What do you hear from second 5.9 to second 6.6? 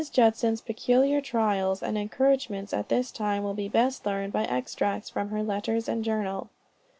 journal.